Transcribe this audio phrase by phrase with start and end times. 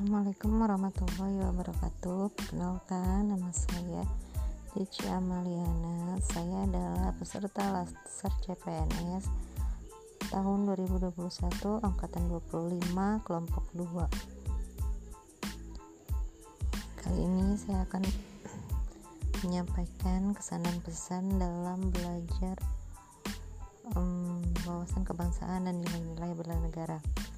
[0.00, 4.00] Assalamualaikum warahmatullahi wabarakatuh Perkenalkan nama saya
[4.72, 9.28] Cici Amaliana Saya adalah peserta Laser CPNS
[10.32, 11.04] Tahun 2021
[11.84, 12.80] Angkatan 25
[13.28, 15.68] Kelompok 2
[17.04, 18.00] Kali ini saya akan
[19.44, 22.56] Menyampaikan kesan dan pesan Dalam belajar
[23.92, 27.28] um, Wawasan kebangsaan dan nilai-nilai bela negara